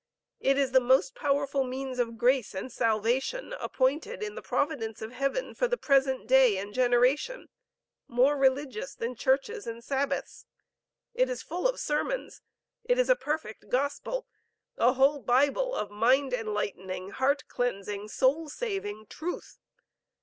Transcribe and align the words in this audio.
It 0.39 0.57
is 0.57 0.71
the 0.71 0.79
most 0.79 1.13
powerful 1.13 1.63
means 1.63 1.99
of 1.99 2.17
grace 2.17 2.55
and 2.55 2.71
salvation 2.71 3.53
appointed 3.53 4.23
in 4.23 4.33
the 4.33 4.41
providence 4.41 4.99
of 4.99 5.11
Heaven, 5.11 5.53
for 5.53 5.67
the 5.67 5.77
present 5.77 6.25
day 6.25 6.57
and 6.57 6.73
generation, 6.73 7.49
more 8.07 8.35
religious 8.35 8.95
than 8.95 9.15
churches 9.15 9.67
and 9.67 9.83
Sabbaths. 9.83 10.47
It 11.13 11.29
is 11.29 11.43
full 11.43 11.67
of 11.67 11.79
sermons. 11.79 12.41
It 12.83 12.97
is 12.97 13.11
a 13.11 13.15
perfect 13.15 13.69
gospel, 13.69 14.25
a 14.75 14.93
whole 14.93 15.19
Bible 15.19 15.75
of 15.75 15.91
mind 15.91 16.33
enlightening, 16.33 17.11
heart 17.11 17.43
cleansing, 17.47 18.07
soul 18.07 18.49
saving 18.49 19.05
truth. 19.07 19.59